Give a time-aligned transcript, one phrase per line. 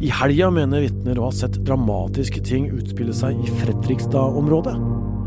[0.00, 4.72] I helga mener vitner å ha sett dramatiske ting utspille seg i Fredrikstad-området.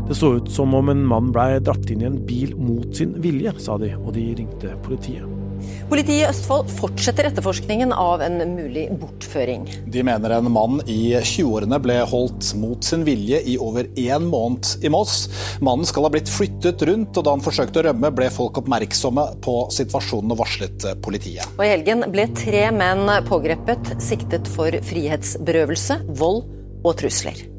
[0.08, 3.14] Det så ut som om en mann blei dratt inn i en bil mot sin
[3.22, 5.33] vilje, sa de, og de ringte politiet.
[5.90, 9.66] Politiet i Østfold fortsetter etterforskningen av en mulig bortføring.
[9.92, 14.84] De mener en mann i 20-årene ble holdt mot sin vilje i over én måned
[14.84, 15.28] i Moss.
[15.64, 19.26] Mannen skal ha blitt flyttet rundt, og da han forsøkte å rømme, ble folk oppmerksomme
[19.44, 21.46] på situasjonen og varslet politiet.
[21.58, 26.46] Og I helgen ble tre menn pågrepet, siktet for frihetsberøvelse, vold
[26.84, 27.53] og trusler.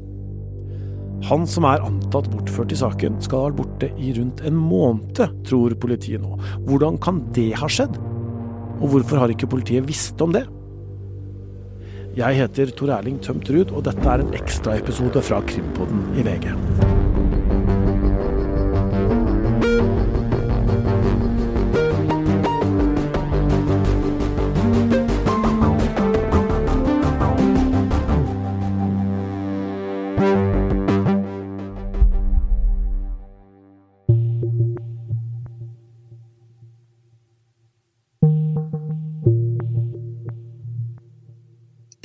[1.24, 5.22] Han som er antatt bortført i saken, skal ha vært borte i rundt en måned,
[5.48, 6.36] tror politiet nå.
[6.68, 7.96] Hvordan kan det ha skjedd?
[8.76, 10.44] Og hvorfor har ikke politiet visst om det?
[12.16, 16.95] Jeg heter Tor Erling Tømt Ruud, og dette er en ekstraepisode fra Krimpodden i VG.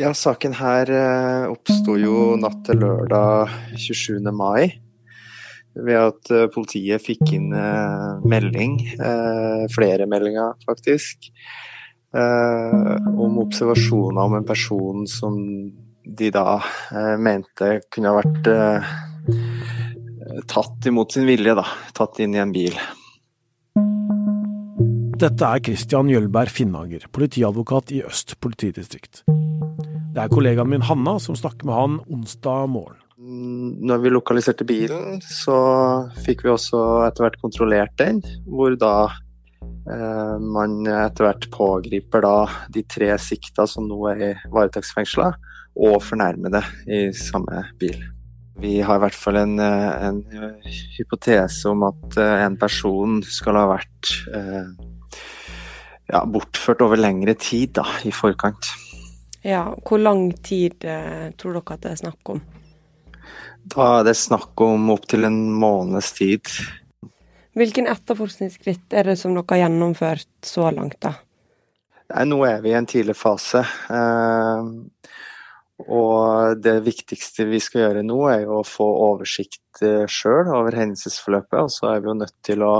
[0.01, 4.31] Ja, saken her eh, oppsto jo natt til lørdag 27.
[4.33, 4.71] mai.
[5.77, 8.79] Ved at eh, politiet fikk inn eh, melding,
[9.69, 11.29] flere meldinger faktisk,
[12.11, 15.37] om observasjoner om en person som
[16.03, 16.57] de da
[17.21, 18.49] mente kunne ha vært
[20.51, 21.63] tatt imot sin vilje, da.
[21.95, 22.75] Tatt inn i en bil.
[25.21, 29.23] Dette er Christian Jølberg Finnager, politiadvokat i Øst politidistrikt.
[30.11, 32.97] Det er kollegaen min Hanna som snakker med han onsdag morgen.
[33.21, 35.55] Når vi lokaliserte bilen, så
[36.25, 38.95] fikk vi også etter hvert kontrollert den, hvor da
[39.61, 42.35] eh, man etter hvert pågriper da
[42.73, 45.29] de tre sikta som nå er i varetektsfengsla,
[45.79, 48.01] og fornærmede i samme bil.
[48.61, 50.21] Vi har i hvert fall en, eh, en
[50.97, 54.71] hypotese om at eh, en person skal ha vært eh,
[56.11, 58.73] ja, bortført over lengre tid da, i forkant.
[59.41, 62.41] Ja, Hvor lang tid eh, tror dere at det er snakk om?
[63.61, 66.51] Da er det snakk om opptil en måneds tid.
[67.57, 71.15] Hvilken etterforskningsskritt er det som dere har gjennomført så langt, da?
[72.11, 73.63] Nei, nå er vi i en tidlig fase.
[73.91, 74.71] Eh,
[75.89, 80.77] og det viktigste vi skal gjøre nå, er jo å få oversikt eh, sjøl over
[80.77, 81.57] hendelsesforløpet.
[81.63, 82.75] Og så er vi jo nødt til å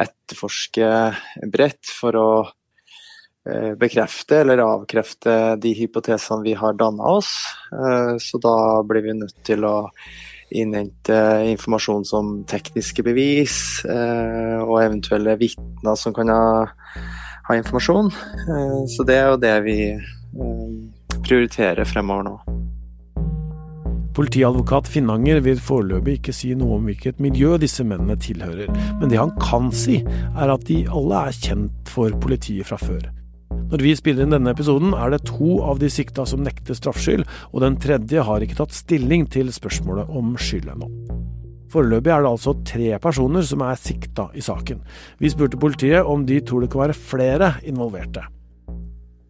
[0.00, 0.90] etterforske
[1.52, 2.28] bredt for å
[3.78, 7.30] bekrefte eller avkrefte de hypotesene vi har danna oss.
[7.72, 9.76] Eh, så da blir vi nødt til å
[10.56, 11.16] innhente
[11.50, 16.66] informasjon som tekniske bevis eh, og eventuelle vitner som kan ha,
[17.48, 18.12] ha informasjon.
[18.90, 19.78] Så det er jo det vi
[21.26, 22.36] prioriterer fremover nå.
[24.16, 29.20] Politiadvokat Finnanger vil foreløpig ikke si noe om hvilket miljø disse mennene tilhører, men det
[29.20, 29.98] han kan si,
[30.32, 33.10] er at de alle er kjent for politiet fra før.
[33.66, 37.24] Når vi spiller inn denne episoden, er det to av de sikta som nekter straffskyld,
[37.50, 40.86] og den tredje har ikke tatt stilling til spørsmålet om skyld ennå.
[41.74, 44.84] Foreløpig er det altså tre personer som er sikta i saken.
[45.18, 48.22] Vi spurte politiet om de tror det kan være flere involverte.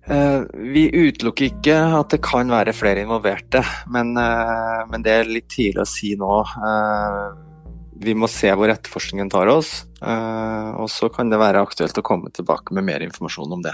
[0.06, 5.32] Uh, vi utelukker ikke at det kan være flere involverte, men, uh, men det er
[5.32, 6.36] litt tidlig å si nå.
[6.60, 7.32] Uh,
[8.04, 12.28] vi må se hvor etterforskningen tar oss, og så kan det være aktuelt å komme
[12.28, 13.72] tilbake med mer informasjon om det.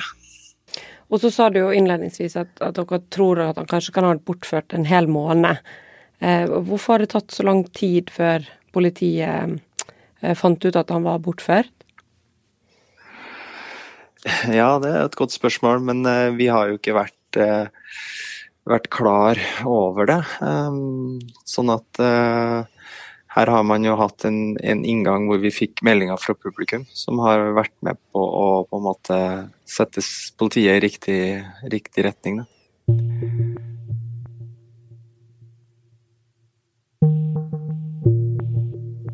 [1.13, 4.15] Og så sa du jo innledningsvis at, at, dere tror at han kanskje kan ha
[4.17, 5.61] bortført en hel måned.
[6.25, 9.61] Eh, hvorfor har det tatt så lang tid før politiet
[10.23, 11.73] eh, fant ut at han var bortført?
[14.55, 17.67] Ja, det er et godt spørsmål, men eh, vi har jo ikke vært, eh,
[18.71, 20.21] vært klar over det.
[20.41, 21.19] Um,
[21.49, 22.82] sånn at eh,
[23.33, 27.21] her har man jo hatt en, en, inngang hvor vi fikk meldinger fra publikum, som
[27.25, 29.19] har vært med på å på en måte
[29.69, 30.05] sette
[30.37, 31.21] politiet i riktig,
[31.73, 32.43] riktig retning.
[32.43, 32.49] Da.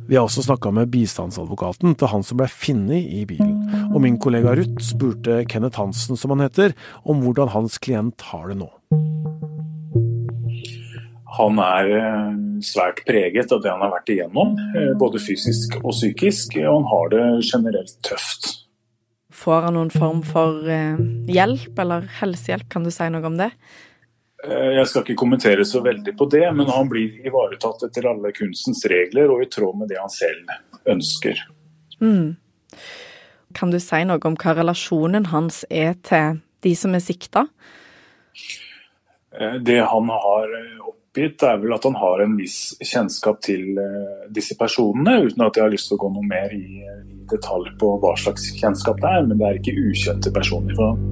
[0.08, 3.58] Vi har også snakka med bistandsadvokaten til han som ble funnet i bilen.
[3.92, 6.72] Og min kollega Ruth spurte Kenneth Hansen, som han heter,
[7.04, 8.70] om hvordan hans klient har det nå.
[11.36, 15.92] Han er eh, svært preget av det han har vært igjennom, eh, både fysisk og
[15.92, 18.54] psykisk, og han har det generelt tøft.
[19.38, 20.98] Får han noen form for eh,
[21.30, 23.52] hjelp, eller helsehjelp, kan du si noe om det?
[24.38, 28.84] Jeg skal ikke kommentere så veldig på det, men han blir ivaretatt etter alle kunstens
[28.86, 30.52] regler og i tråd med det han selv
[30.86, 31.40] ønsker.
[31.98, 32.36] Mm.
[33.58, 37.48] Kan du si noe om hva relasjonen hans er til de som er sikta?
[39.34, 40.54] Det han har
[41.18, 43.78] oppgitt, er vel at han har en viss kjennskap til
[44.34, 47.74] disse personene, uten at jeg har lyst til å gå noe mer i, i detalj
[47.80, 49.26] på hva slags kjennskap det er.
[49.26, 51.06] Men det er ikke ukjente personer for ham.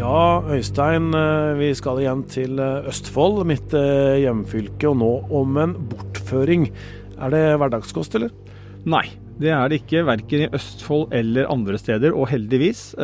[0.00, 5.58] Ja, Øystein, eh, vi skal igjen til eh, Østfold, mitt eh, hjemfylke, og nå om
[5.60, 6.68] en bortføring.
[7.20, 8.30] Er det hverdagskost, eller?
[8.88, 9.08] Nei,
[9.42, 10.06] det er det ikke.
[10.08, 12.94] Verken i Østfold eller andre steder, og heldigvis.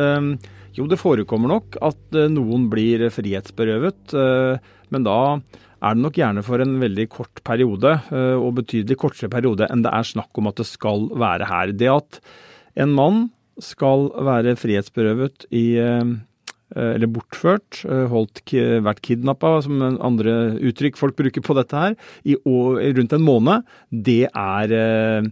[0.77, 4.13] Jo, det forekommer nok at noen blir frihetsberøvet,
[4.93, 9.65] men da er det nok gjerne for en veldig kort periode, og betydelig kortere periode
[9.73, 11.73] enn det er snakk om at det skal være her.
[11.73, 12.19] Det at
[12.77, 13.23] en mann
[13.57, 15.65] skal være frihetsberøvet i
[16.75, 18.41] Eh, eller bortført, eh, holdt,
[18.83, 21.95] vært kidnappa, som andre uttrykk folk bruker på dette her,
[22.27, 25.29] i rundt en måned, det er eh,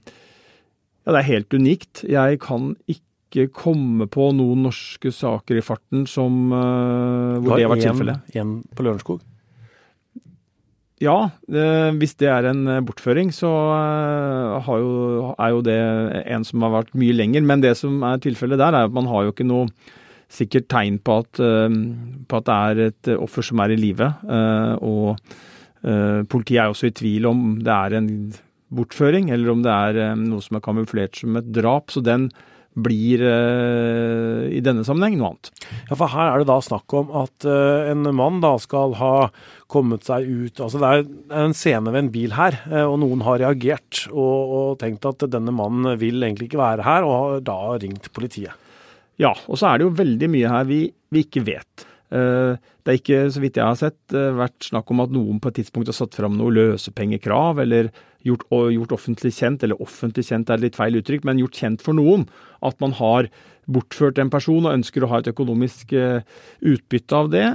[1.06, 2.02] Ja, det er helt unikt.
[2.10, 3.05] Jeg kan ikke
[3.54, 8.30] komme på noen norske saker i farten som, hvor det har vært tilfellet.
[8.34, 9.24] Igjen på Lørenskog?
[11.04, 11.18] Ja,
[12.00, 13.52] hvis det er en bortføring, så
[14.80, 15.78] jo, er jo det
[16.24, 17.44] en som har vært mye lenger.
[17.44, 19.68] Men det som er tilfellet der, er at man har jo ikke noe
[20.32, 21.76] sikkert tegn på at, eh,
[22.28, 24.08] på at, det er et offer som er i live.
[24.08, 25.16] Eh, og
[25.86, 28.10] eh, politiet er også i tvil om det er en
[28.76, 31.94] bortføring, eller om det er noe som er kamuflert som et drap.
[31.94, 32.30] Så den
[32.76, 35.52] blir i denne sammenheng noe annet.
[35.90, 39.14] Ja, for Her er det da snakk om at en mann da skal ha
[39.72, 43.40] kommet seg ut altså Det er en scene ved en bil her, og noen har
[43.42, 47.60] reagert og, og tenkt at denne mannen vil egentlig ikke være her, og har da
[47.82, 48.54] ringt politiet.
[49.22, 50.82] Ja, og så er det jo veldig mye her vi,
[51.16, 51.86] vi ikke vet.
[52.16, 55.62] Det er ikke, så vidt jeg har sett, vært snakk om at noen på et
[55.62, 57.90] tidspunkt har satt fram noe løsepengekrav, eller
[58.26, 61.98] gjort, gjort, offentlig kjent, eller offentlig kjent er litt feil uttrykk, men gjort kjent for
[61.98, 62.28] noen
[62.66, 63.30] at man har
[63.72, 66.26] bortført en person og ønsker å ha et økonomisk eh,
[66.62, 67.46] utbytte av det.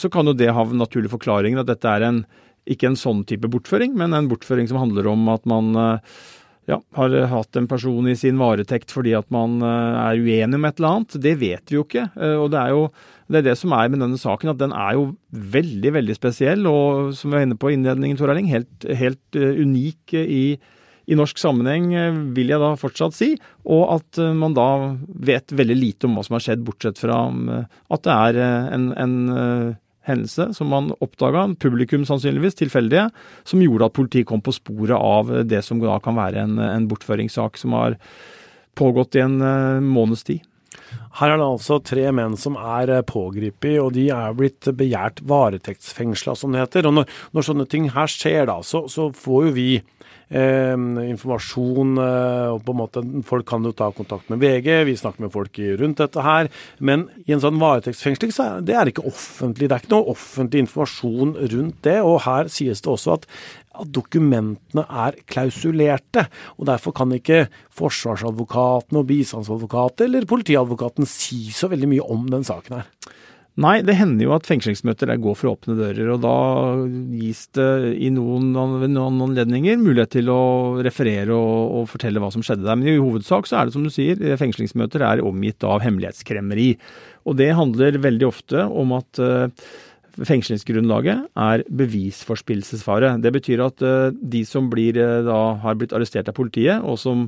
[0.00, 2.22] Så kan jo det ha naturlig forklaring at dette er en,
[2.68, 5.76] ikke en sånn type bortføring, men en bortføring som handler om at man
[6.68, 10.66] ja, har hatt en person i sin varetekt fordi at man eh, er uenig om
[10.68, 11.20] et eller annet.
[11.24, 12.10] Det vet vi jo ikke.
[12.12, 12.82] Eh, og det er jo
[13.28, 16.68] det, er det som er med denne saken, at den er jo veldig, veldig spesiell.
[16.68, 20.44] Og som vi var inne på i innledningen, Tor Erling, helt, helt unik i,
[21.08, 21.88] i, norsk sammenheng,
[22.36, 23.32] vil jeg da fortsatt si.
[23.64, 24.68] Og at man da
[25.08, 28.42] vet veldig lite om hva som har skjedd, bortsett fra at det er
[28.76, 29.18] en, en
[30.06, 33.08] hendelse som man oppdaga, publikum sannsynligvis, tilfeldige,
[33.48, 36.88] som gjorde at politiet kom på sporet av det som da kan være en, en
[36.90, 37.98] bortføringssak som har
[38.78, 40.46] pågått i en uh, måneds tid.
[41.18, 45.20] Her er det altså tre menn som er eh, pågrepet, og de er blitt begjært
[45.28, 46.88] varetektsfengsla, som det heter.
[46.88, 49.68] Og når, når, sånne ting her skjer, da, så, så får jo vi
[50.30, 50.74] eh,
[51.08, 51.94] informasjon.
[51.98, 55.58] Og på en måte, Folk kan jo ta kontakt med VG, vi snakker med folk
[55.80, 56.50] rundt dette her.
[56.80, 59.68] Men i en sånn varetektsfengsling så er det ikke offentlig.
[59.68, 61.98] Det er ikke noe offentlig informasjon rundt det.
[62.02, 63.26] Og her sies det også at
[63.78, 66.26] at dokumentene er klausulerte.
[66.58, 67.46] og Derfor kan ikke
[67.78, 72.90] forsvarsadvokaten og bistandsadvokaten eller politiadvokaten si så veldig mye om den saken her.
[73.58, 76.34] Nei, det hender jo at fengslingsmøter går for åpne dører, og da
[77.18, 80.42] gis det i noen, noen anledninger mulighet til å
[80.86, 82.78] referere og, og, fortelle hva som skjedde der.
[82.78, 86.70] Men i hovedsak så er det som du sier, fengslingsmøter er omgitt av hemmelighetskremmeri.
[87.26, 89.50] Og det handler veldig ofte om at uh,
[90.22, 93.16] fengslingsgrunnlaget er bevisforspillelsesfare.
[93.24, 97.00] Det betyr at uh, de som blir, uh, da, har blitt arrestert av politiet, og
[97.02, 97.26] som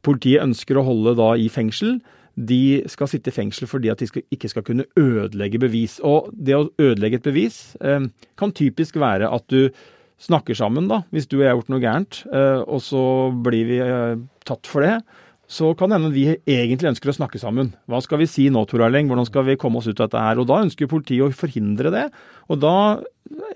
[0.00, 1.98] politiet ønsker å holde da i fengsel,
[2.38, 5.98] de skal sitte i fengsel fordi at de skal, ikke skal kunne ødelegge bevis.
[6.06, 9.72] Og det å ødelegge et bevis eh, kan typisk være at du
[10.22, 13.02] snakker sammen, da, hvis du og jeg har gjort noe gærent, eh, og så
[13.44, 14.98] blir vi eh, tatt for det.
[15.48, 17.70] Så kan det hende vi egentlig ønsker å snakke sammen.
[17.88, 19.08] Hva skal vi si nå, Tor Erling?
[19.08, 20.42] Hvordan skal vi komme oss ut av dette her?
[20.42, 22.04] Og da ønsker politiet å forhindre det.
[22.52, 22.74] Og da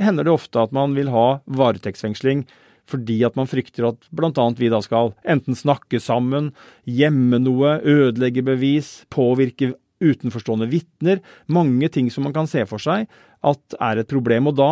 [0.00, 2.46] hender det ofte at man vil ha varetektsfengsling
[2.92, 4.46] fordi at man frykter at bl.a.
[4.58, 6.52] vi da skal enten snakke sammen,
[6.84, 9.72] gjemme noe, ødelegge bevis, påvirke
[10.02, 11.20] utenforstående vitner.
[11.46, 13.08] Mange ting som man kan se for seg
[13.42, 14.50] at er et problem.
[14.50, 14.70] Og da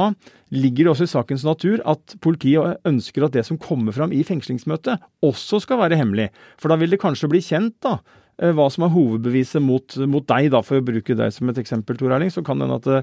[0.54, 4.22] ligger det også i sakens natur at politiet ønsker at det som kommer fram i
[4.26, 6.30] fengslingsmøtet, også skal være hemmelig.
[6.60, 7.98] For da vil det kanskje bli kjent da,
[8.40, 11.60] Eh, hva som er hovedbeviset mot, mot, deg, da, for å bruke deg som et
[11.60, 13.00] eksempel, Tor Erling, så kan det hende at det,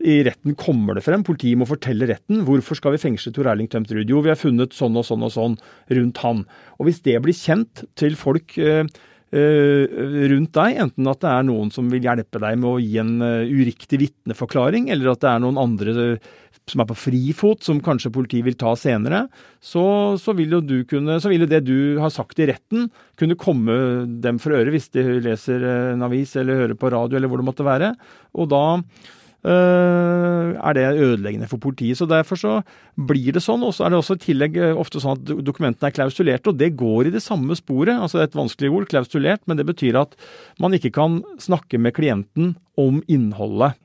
[0.00, 1.24] i retten kommer det frem.
[1.26, 2.40] Politiet må fortelle retten.
[2.48, 4.08] Hvorfor skal vi fengsle Tor Erling Tømterud?
[4.08, 5.58] Jo, vi har funnet sånn og sånn og sånn
[5.92, 6.44] rundt han.
[6.78, 8.86] Og hvis det blir kjent til folk uh,
[9.28, 13.18] rundt deg, enten at det er noen som vil hjelpe deg med å gi en
[13.20, 15.96] uriktig vitneforklaring, eller at det er noen andre
[16.70, 19.26] som er på frifot, som kanskje politiet vil ta senere,
[19.60, 22.88] så, så, vil jo du kunne, så vil jo det du har sagt i retten,
[23.18, 23.78] kunne komme
[24.22, 27.48] dem for øre hvis de leser en avis eller hører på radio eller hvor det
[27.48, 27.94] måtte være.
[28.38, 28.64] Og da
[29.46, 31.98] er det ødeleggende for politiet.
[31.98, 32.54] Så Derfor så
[32.98, 33.62] blir det sånn.
[33.62, 36.74] Og så er det også i tillegg ofte sånn at dokumentene er klausulerte, og det
[36.76, 37.94] går i det samme sporet.
[37.96, 40.16] Altså et vanskelig ord, klausulert, men det betyr at
[40.58, 43.78] man ikke kan snakke med klienten om innholdet.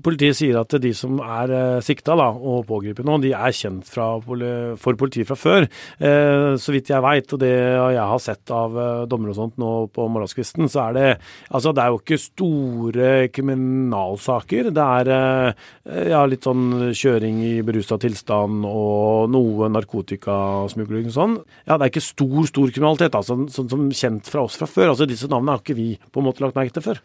[0.00, 3.88] Politiet sier at de som er eh, sikta da, og pågrepet nå, de er kjent
[3.88, 5.66] fra, for politiet fra før.
[6.00, 9.58] Eh, så vidt jeg veit, og det jeg har sett av dommere dommer og sånt
[9.60, 11.06] nå på morgenskvisten, så er det
[11.52, 14.72] altså det er jo ikke store kriminalsaker.
[14.74, 15.10] Det er
[16.10, 21.38] ja, litt sånn kjøring i berusa tilstand og noe narkotikasmugling og sånn.
[21.66, 24.92] Ja, det er ikke stor, stor kriminalitet, altså, sånn som kjent fra oss fra før.
[24.94, 27.02] Altså Disse navnene har ikke vi på en måte lagt merke til før.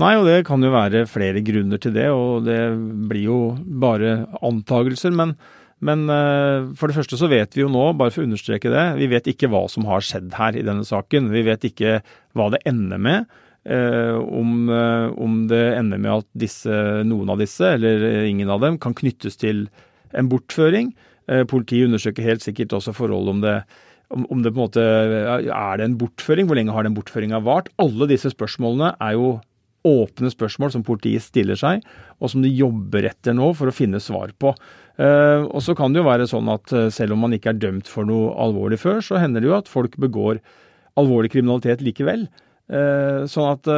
[0.00, 2.60] Nei, og det kan jo være flere grunner til det, og det
[3.10, 5.12] blir jo bare antagelser.
[5.12, 5.34] Men,
[5.84, 8.86] men uh, for det første så vet vi jo nå, bare for å understreke det,
[9.02, 11.28] vi vet ikke hva som har skjedd her i denne saken.
[11.34, 12.00] Vi vet ikke
[12.38, 13.38] hva det ender med.
[13.62, 16.72] Eh, om, uh, om, det ender med at disse,
[17.06, 19.66] noen av disse, eller ingen av dem, kan knyttes til
[20.16, 20.90] en bortføring.
[21.48, 23.54] Politiet undersøker helt sikkert også forholdet om det
[24.12, 27.70] om det på en måte er det en bortføring, hvor lenge har den bortføringa vart?
[27.80, 29.28] Alle disse spørsmålene er jo
[29.88, 31.82] åpne spørsmål som politiet stiller seg,
[32.22, 34.54] og som de jobber etter nå for å finne svar på.
[35.00, 37.62] Uh, og så kan det jo være sånn at uh, selv om man ikke er
[37.62, 40.42] dømt for noe alvorlig før, så hender det jo at folk begår
[41.00, 42.28] alvorlig kriminalitet likevel.
[42.70, 43.70] Uh, sånn at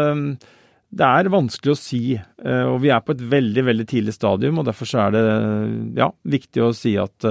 [0.94, 4.60] det er vanskelig å si, og vi er på et veldig veldig tidlig stadium.
[4.60, 5.22] og Derfor så er det
[5.98, 7.26] ja, viktig å si at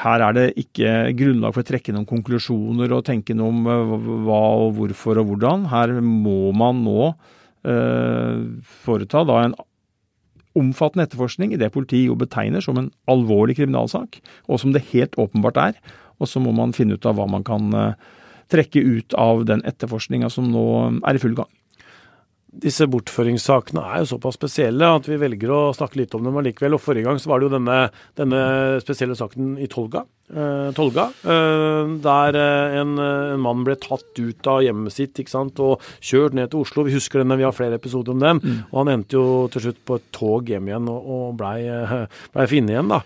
[0.00, 4.40] her er det ikke grunnlag for å trekke noen konklusjoner og tenke noe om hva
[4.62, 5.68] og hvorfor og hvordan.
[5.74, 9.54] Her må man nå Eh, foreta da en
[10.58, 15.16] omfattende etterforskning i det politiet jo betegner som en alvorlig kriminalsak, og som det helt
[15.20, 15.80] åpenbart er.
[16.22, 17.98] Og så må man finne ut av hva man kan eh,
[18.52, 20.64] trekke ut av den etterforskninga som nå
[21.02, 21.50] er i full gang.
[22.64, 26.76] Disse bortføringssakene er jo såpass spesielle at vi velger å snakke litt om dem allikevel.
[26.76, 27.78] Og Forrige gang så var det jo denne,
[28.14, 28.42] denne
[28.84, 34.48] spesielle saken i Tolga, Eh, Tolga, eh, der eh, en, en, mann ble tatt ut
[34.48, 36.86] av hjemmet sitt ikke sant, og kjørt ned til Oslo.
[36.86, 38.40] Vi husker den, vi har flere episoder om den.
[38.40, 38.62] Mm.
[38.70, 41.58] Og han endte jo til slutt på et tog hjem igjen og, og blei
[42.34, 42.90] ble funnet igjen.
[42.94, 43.02] da.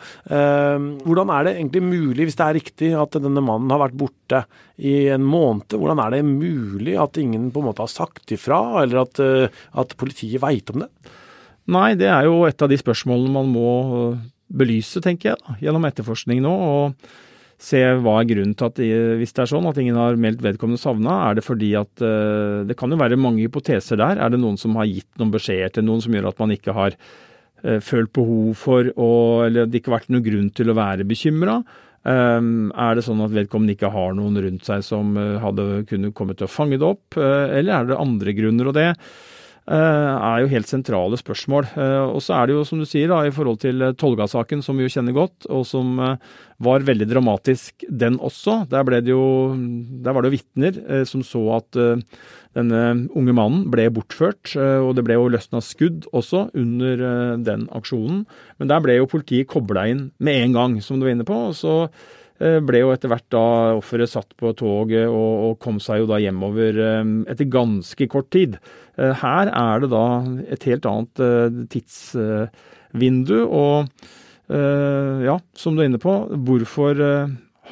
[1.02, 4.44] Hvordan er det egentlig mulig, hvis det er riktig, at denne mannen har vært borte
[4.78, 5.74] i en måned?
[5.74, 9.22] Hvordan er det mulig at ingen på en måte har sagt ifra, eller at,
[9.82, 10.90] at politiet veit om det?
[11.68, 13.70] Nei, det er jo et av de spørsmålene man må
[14.48, 16.52] belyse, tenker jeg, da, gjennom etterforskning nå.
[16.52, 17.16] og
[17.58, 18.76] se hva er grunnen til at
[19.18, 22.62] hvis det er sånn at ingen har meldt vedkommende savna, er det fordi at uh,
[22.68, 24.20] Det kan jo være mange hypoteser der.
[24.22, 26.74] Er det noen som har gitt noen beskjeder til noen som gjør at man ikke
[26.76, 29.10] har uh, følt behov for å
[29.48, 31.58] Eller det ikke har vært noen grunn til å være bekymra?
[32.06, 36.14] Um, er det sånn at vedkommende ikke har noen rundt seg som uh, hadde kunnet
[36.14, 38.70] komme til å fange det opp, eller er det andre grunner?
[38.70, 41.66] og det Eh, er jo helt sentrale spørsmål.
[41.76, 44.62] Eh, og så er det jo, som du sier, da, i forhold til eh, Tolga-saken,
[44.64, 48.62] som vi jo kjenner godt, og som var veldig dramatisk, den også.
[48.72, 49.54] Der, ble det jo,
[50.04, 51.78] der var det jo vitner som så at
[52.58, 52.80] denne
[53.14, 57.04] unge mannen ble bortført, og det ble jo løsna skudd også under
[57.46, 58.24] den aksjonen.
[58.58, 61.38] Men der ble jo politiet kobla inn med en gang, som du var inne på.
[61.52, 63.44] og så Eh, ble jo etter hvert da
[63.78, 68.30] offeret satt på toget og, og, kom seg jo da hjemover eh, etter ganske kort
[68.34, 68.58] tid.
[68.98, 70.06] Eh, her er det da
[70.46, 71.24] et helt annet
[71.74, 73.90] tidsvindu, og
[74.48, 76.12] ja, som du er inne på,
[76.48, 77.02] hvorfor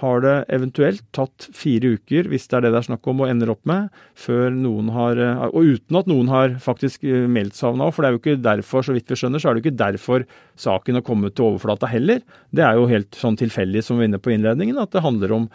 [0.00, 3.30] har det eventuelt tatt fire uker, hvis det er det det er snakk om, og
[3.30, 3.88] ender opp med,
[4.18, 8.16] før noen har Og uten at noen har faktisk meldt savna òg, for det er
[8.16, 10.26] jo ikke derfor, så vidt vi skjønner, så er det jo ikke derfor
[10.60, 12.20] saken har kommet til overflata heller.
[12.50, 15.36] Det er jo helt sånn tilfeldig, som vi var inne på innledningen, at det handler
[15.36, 15.48] om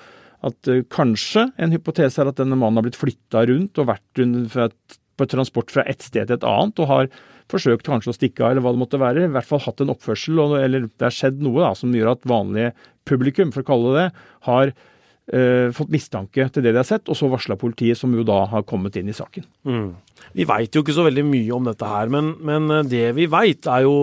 [0.47, 4.23] at uh, kanskje en hypotese er at denne mannen har blitt flytta rundt og vært
[4.23, 7.11] et, på transport fra et sted til et annet, og har
[7.51, 9.25] forsøkt kanskje å stikke av, eller hva det måtte være.
[9.27, 12.27] I hvert fall hatt en oppførsel, eller det har skjedd noe da, som gjør at
[12.29, 12.71] vanlige
[13.07, 17.09] publikum, for å kalle det det, har eh, fått mistanke til det de har sett,
[17.09, 19.45] og så varsla politiet, som jo da har kommet inn i saken.
[19.67, 19.91] Mm.
[20.37, 23.27] Vi veit jo ikke så veldig mye om dette her, men, men eh, det vi
[23.31, 23.95] veit er jo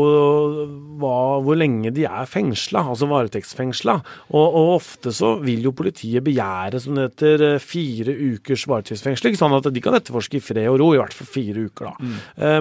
[1.01, 3.99] hva, hvor lenge de er fengsla, altså varetektsfengsla.
[4.33, 9.39] Og, og, ofte så vil jo politiet begjære, som det heter, eh, fire ukers varetektsfengsling,
[9.39, 11.97] sånn at de kan etterforske i fred og ro, i hvert fall fire uker, da.
[11.99, 12.19] Mm.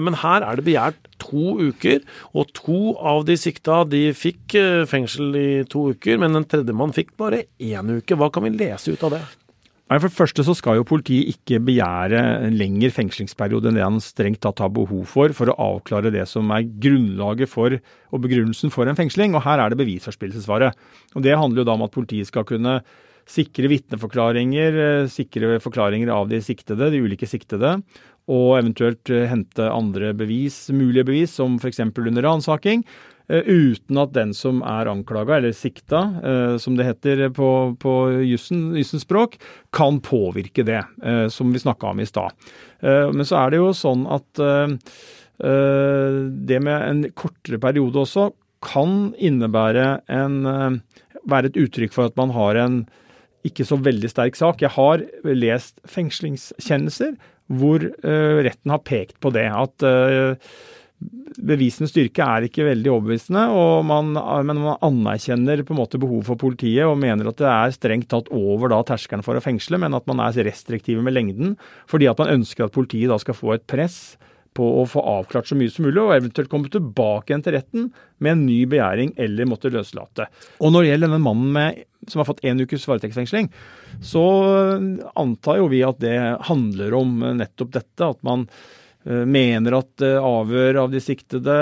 [0.08, 2.02] Men her er det begjært to uker,
[2.34, 4.56] og to av de sikta de fikk
[4.90, 8.16] fengsel i to uker, men en tredjemann fikk bare én uke.
[8.18, 9.26] Hva kan vi lese ut av det?
[9.88, 13.86] Nei, For det første så skal jo politiet ikke begjære en lengre fengslingsperiode enn det
[13.86, 18.24] han strengt tatt har behov for, for å avklare det som er grunnlaget for og
[18.24, 19.32] begrunnelsen for en fengsling.
[19.32, 20.74] Og her er det bevisforspillelsesfare.
[21.16, 22.82] Og Det handler jo da om at politiet skal kunne
[23.28, 27.82] sikre vitneforklaringer, eh, sikre forklaringer av de siktede, de ulike siktede,
[28.28, 31.80] og eventuelt eh, hente andre bevis, mulige bevis, som f.eks.
[31.80, 32.84] under ransaking.
[33.28, 37.94] Eh, uten at den som er anklaga, eller sikta, eh, som det heter på, på
[38.28, 39.38] jussens språk,
[39.72, 40.82] kan påvirke det,
[41.32, 42.36] som vi snakka om i stad.
[42.80, 44.40] Men så er det jo sånn at
[45.38, 48.28] det med en kortere periode også
[48.64, 50.80] kan innebære en
[51.28, 52.76] Være et uttrykk for at man har en
[53.44, 54.62] ikke så veldig sterk sak.
[54.62, 57.18] Jeg har lest fengslingskjennelser
[57.48, 59.46] hvor retten har pekt på det.
[59.48, 59.84] At
[61.38, 63.44] bevisenes styrke er ikke veldig overbevisende,
[63.86, 64.10] man,
[64.48, 68.08] men man anerkjenner på en måte behovet for politiet og mener at det er strengt
[68.10, 71.54] tatt over da terskelen for å fengsle, men at man er restriktive med lengden
[71.90, 74.18] fordi at man ønsker at politiet da skal få et press
[74.58, 77.90] på å få avklart så mye som mulig, og eventuelt komme tilbake igjen til retten
[78.24, 80.26] med en ny begjæring eller måtte løslate.
[80.58, 83.50] Og når det gjelder denne mannen med, som har fått én ukes varetektsfengsling,
[84.04, 84.24] så
[85.18, 88.46] antar jo vi at det handler om nettopp dette, at man
[89.08, 91.52] Eh, mener at eh, avhør av de siktede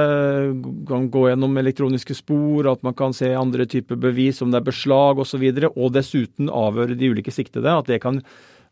[0.89, 4.67] kan gå gjennom elektroniske spor, at man kan se andre typer bevis, om det er
[4.71, 7.71] beslag osv., og, så videre, og dessuten avhøre de ulike siktede.
[7.71, 8.23] at kan,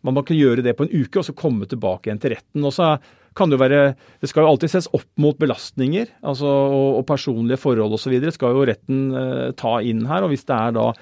[0.02, 2.64] man kan gjøre det på en uke og så komme tilbake igjen til retten.
[2.64, 2.96] Og så
[3.36, 7.06] kan Det jo være, det skal jo alltid ses opp mot belastninger altså, og, og
[7.06, 8.14] personlige forhold osv.
[8.30, 10.24] skal jo retten eh, ta inn her.
[10.24, 10.92] og Hvis det er da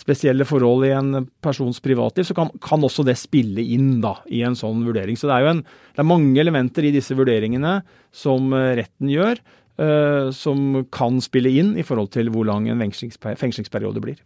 [0.00, 4.42] spesielle forhold i en persons privatliv, så kan, kan, også det spille inn da, i
[4.46, 5.18] en sånn vurdering.
[5.18, 5.64] Så det er jo en,
[5.94, 7.80] det er mange elementer i disse vurderingene
[8.14, 9.40] som eh, retten gjør,
[9.80, 14.18] uh, som kan spille inn i forhold til hvor lang en fengslingsperiode blir.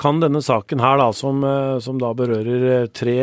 [0.00, 3.16] Kan denne saken her, da, som, eh, som da berører tre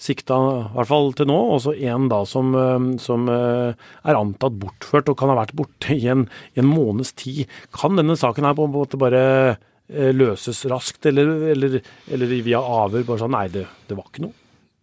[0.00, 2.54] sikta, i hvert fall til nå, og så én som,
[3.00, 6.26] som, er antatt bortført og kan ha vært borte i en,
[6.56, 9.56] i en måneds tid, kan denne saken her på en måte bare Eh,
[9.92, 11.80] løses raskt, eller, eller,
[12.12, 13.04] eller via avhør?
[13.08, 14.36] Bare sånn nei, det, det, var ikke noe.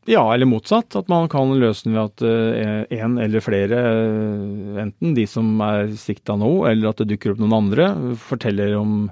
[0.09, 0.95] Ja, eller motsatt.
[0.97, 2.23] At man kan løse den ved at
[2.95, 7.35] én uh, eller flere, uh, enten de som er sikta nå, eller at det dukker
[7.35, 7.91] opp noen andre,
[8.22, 9.03] forteller om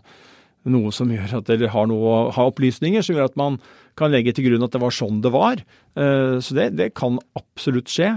[0.67, 3.61] noe som gjør at eller har, noe, har opplysninger som gjør at man
[3.97, 5.61] kan legge til grunn at det var sånn det var.
[5.95, 8.09] Så det, det, kan absolutt skje.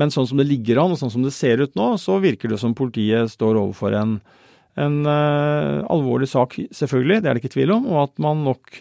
[0.00, 2.48] Men sånn som det ligger an, og sånn som det ser ut nå, så virker
[2.48, 4.16] det som politiet står overfor en,
[4.78, 8.80] en uh, alvorlig sak, selvfølgelig, det er det ikke tvil om, og at man nok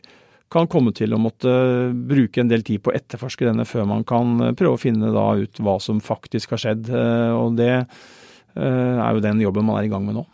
[0.50, 1.52] kan komme til å måtte
[1.94, 5.12] bruke en del tid på å etterforske denne før man kan eh, prøve å finne
[5.14, 6.90] da ut hva som faktisk har skjedd.
[6.90, 10.26] Uh, og det uh, er jo den jobben man er i gang med nå.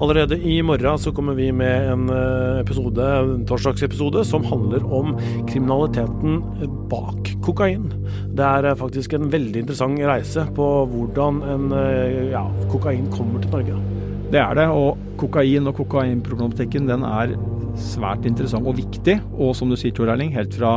[0.00, 5.14] Allerede i morgen så kommer vi med en eh, episode, en torsdagsepisode som handler om
[5.48, 6.42] kriminaliteten
[6.90, 7.86] bak kokain.
[8.36, 13.40] Det er eh, faktisk en veldig interessant reise på hvordan en eh, ja, kokain kommer
[13.40, 13.80] til Norge.
[14.34, 17.32] Det er det, og kokain og kokainproblematikken den er
[17.80, 19.16] svært interessant og viktig.
[19.32, 20.76] Og som du sier, Tor Erling, helt fra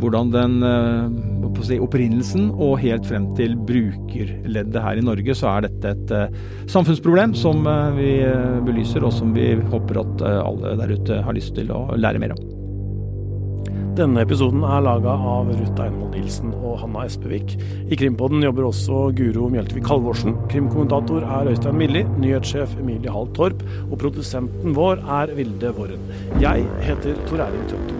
[0.00, 5.66] hvordan den eh, si, opprinnelsen og helt frem til brukerleddet her i Norge, så er
[5.66, 6.38] dette et uh,
[6.70, 8.14] samfunnsproblem som uh, vi
[8.64, 12.32] belyser, og som vi håper at alle der ute har lyst til å lære mer
[12.38, 12.48] om.
[13.98, 17.56] Denne episoden er laga av Ruth Einvoll Nilsen og Hanna Espevik.
[17.90, 20.36] I Krimpodden jobber også Guro Mjeltevik Halvorsen.
[20.52, 26.06] Krimkommentator er Øystein Milli, nyhetssjef Emilie Hall Torp, og produsenten vår er Vilde Våren.
[26.40, 27.99] Jeg heter Tor Erling Tømte.